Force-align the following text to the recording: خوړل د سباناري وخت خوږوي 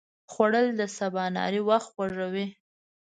خوړل 0.31 0.67
د 0.79 0.81
سباناري 0.97 1.61
وخت 1.69 1.87
خوږوي 1.93 2.47